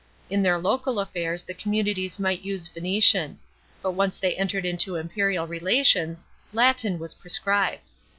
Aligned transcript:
In 0.31 0.41
their 0.41 0.57
local 0.57 0.99
affairs 0.99 1.43
the 1.43 1.53
communities 1.53 2.17
might 2.17 2.41
use 2.41 2.67
Phoenician; 2.67 3.37
but 3.83 3.91
once 3.91 4.17
they 4.17 4.33
entered 4.35 4.65
into 4.65 4.95
imperial 4.95 5.45
relations, 5.45 6.25
Latin 6.53 6.97
was 6.97 7.13
prescribed. 7.13 7.91